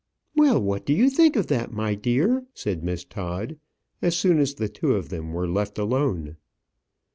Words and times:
"Well, 0.35 0.59
what 0.59 0.83
do 0.87 0.93
you 0.93 1.11
think 1.11 1.35
of 1.35 1.45
that, 1.45 1.71
my 1.71 1.93
dear?" 1.93 2.47
said 2.55 2.83
Miss 2.83 3.03
Todd, 3.05 3.59
as 4.01 4.15
soon 4.17 4.39
as 4.39 4.55
the 4.55 4.67
two 4.67 4.95
of 4.95 5.09
them 5.09 5.31
were 5.31 5.47
left 5.47 5.77
alone. 5.77 6.37